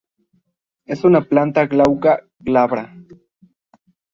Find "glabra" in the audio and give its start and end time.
2.39-2.91